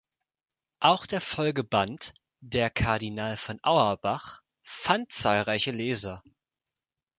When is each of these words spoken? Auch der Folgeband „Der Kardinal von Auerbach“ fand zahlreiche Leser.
Auch 0.79 1.05
der 1.05 1.21
Folgeband 1.21 2.15
„Der 2.39 2.71
Kardinal 2.71 3.37
von 3.37 3.59
Auerbach“ 3.61 4.41
fand 4.63 5.11
zahlreiche 5.11 5.69
Leser. 5.69 6.23